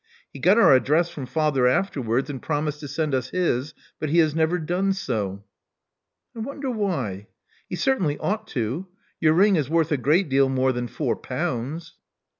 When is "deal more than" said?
10.27-10.87